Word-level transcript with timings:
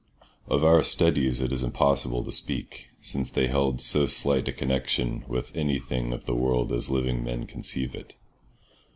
Of 0.47 0.63
our 0.63 0.81
studies 0.81 1.41
it 1.41 1.51
is 1.51 1.61
impossible 1.61 2.23
to 2.23 2.31
speak, 2.31 2.89
since 3.01 3.29
they 3.29 3.45
held 3.45 3.79
so 3.81 4.07
slight 4.07 4.47
a 4.47 4.51
connexion 4.51 5.23
with 5.27 5.55
anything 5.55 6.11
of 6.11 6.25
the 6.25 6.33
world 6.33 6.71
as 6.73 6.89
living 6.89 7.23
men 7.23 7.45
conceive 7.45 7.93
it. 7.93 8.15